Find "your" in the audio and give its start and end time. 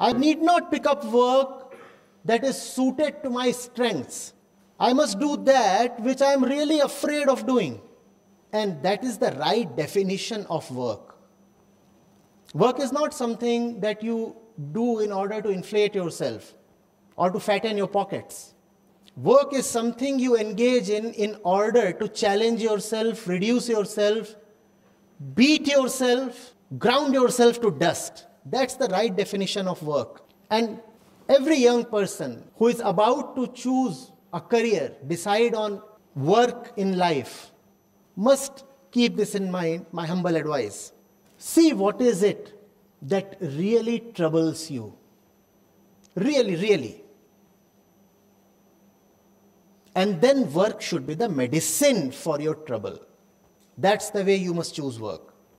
17.76-17.88, 52.40-52.54